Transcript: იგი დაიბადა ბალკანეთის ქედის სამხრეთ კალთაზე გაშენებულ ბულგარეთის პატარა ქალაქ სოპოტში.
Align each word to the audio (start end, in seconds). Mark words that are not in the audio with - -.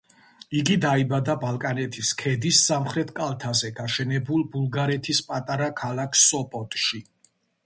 იგი 0.59 0.75
დაიბადა 0.85 1.35
ბალკანეთის 1.43 2.13
ქედის 2.21 2.61
სამხრეთ 2.69 3.13
კალთაზე 3.19 3.71
გაშენებულ 3.81 4.47
ბულგარეთის 4.57 5.23
პატარა 5.29 5.71
ქალაქ 5.85 6.21
სოპოტში. 6.25 7.05